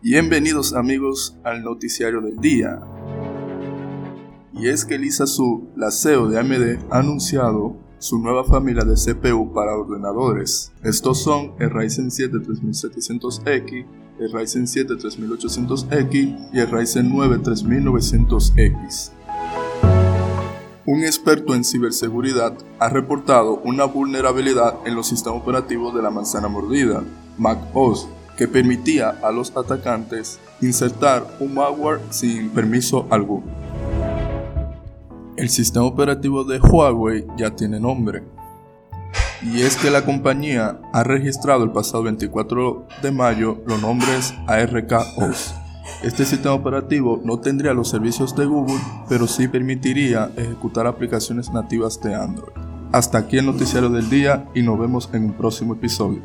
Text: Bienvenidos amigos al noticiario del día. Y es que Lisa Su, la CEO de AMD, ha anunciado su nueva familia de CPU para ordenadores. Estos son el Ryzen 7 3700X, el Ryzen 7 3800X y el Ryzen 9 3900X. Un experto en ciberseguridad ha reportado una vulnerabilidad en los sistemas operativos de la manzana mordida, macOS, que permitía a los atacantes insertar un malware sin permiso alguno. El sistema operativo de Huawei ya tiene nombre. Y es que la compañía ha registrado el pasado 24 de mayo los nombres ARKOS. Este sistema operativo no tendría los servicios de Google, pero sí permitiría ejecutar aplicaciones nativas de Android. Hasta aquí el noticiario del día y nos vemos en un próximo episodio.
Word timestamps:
Bienvenidos 0.00 0.74
amigos 0.74 1.36
al 1.42 1.64
noticiario 1.64 2.20
del 2.20 2.38
día. 2.38 2.80
Y 4.52 4.68
es 4.68 4.84
que 4.84 4.96
Lisa 4.96 5.26
Su, 5.26 5.70
la 5.74 5.90
CEO 5.90 6.28
de 6.28 6.38
AMD, 6.38 6.92
ha 6.92 7.00
anunciado 7.00 7.76
su 7.98 8.20
nueva 8.20 8.44
familia 8.44 8.84
de 8.84 8.94
CPU 8.94 9.52
para 9.52 9.76
ordenadores. 9.76 10.70
Estos 10.84 11.20
son 11.20 11.54
el 11.58 11.70
Ryzen 11.70 12.12
7 12.12 12.36
3700X, 12.36 13.86
el 14.20 14.32
Ryzen 14.32 14.68
7 14.68 14.94
3800X 14.94 16.50
y 16.52 16.60
el 16.60 16.70
Ryzen 16.70 17.10
9 17.10 17.38
3900X. 17.38 19.10
Un 20.86 21.04
experto 21.04 21.56
en 21.56 21.64
ciberseguridad 21.64 22.56
ha 22.78 22.88
reportado 22.88 23.60
una 23.64 23.86
vulnerabilidad 23.86 24.76
en 24.86 24.94
los 24.94 25.08
sistemas 25.08 25.42
operativos 25.42 25.92
de 25.92 26.02
la 26.02 26.10
manzana 26.10 26.46
mordida, 26.46 27.02
macOS, 27.36 28.08
que 28.38 28.46
permitía 28.46 29.18
a 29.20 29.32
los 29.32 29.54
atacantes 29.56 30.38
insertar 30.60 31.26
un 31.40 31.54
malware 31.54 32.00
sin 32.10 32.50
permiso 32.50 33.04
alguno. 33.10 33.46
El 35.36 35.48
sistema 35.50 35.84
operativo 35.84 36.44
de 36.44 36.60
Huawei 36.60 37.26
ya 37.36 37.50
tiene 37.50 37.80
nombre. 37.80 38.22
Y 39.42 39.62
es 39.62 39.76
que 39.76 39.90
la 39.90 40.04
compañía 40.04 40.80
ha 40.92 41.02
registrado 41.02 41.64
el 41.64 41.72
pasado 41.72 42.04
24 42.04 42.86
de 43.02 43.10
mayo 43.10 43.58
los 43.66 43.82
nombres 43.82 44.32
ARKOS. 44.46 45.54
Este 46.04 46.24
sistema 46.24 46.54
operativo 46.54 47.20
no 47.24 47.40
tendría 47.40 47.72
los 47.72 47.88
servicios 47.88 48.36
de 48.36 48.46
Google, 48.46 48.80
pero 49.08 49.26
sí 49.26 49.48
permitiría 49.48 50.30
ejecutar 50.36 50.86
aplicaciones 50.86 51.52
nativas 51.52 52.00
de 52.00 52.14
Android. 52.14 52.52
Hasta 52.92 53.18
aquí 53.18 53.38
el 53.38 53.46
noticiario 53.46 53.90
del 53.90 54.08
día 54.08 54.46
y 54.54 54.62
nos 54.62 54.78
vemos 54.78 55.10
en 55.12 55.24
un 55.24 55.32
próximo 55.32 55.74
episodio. 55.74 56.22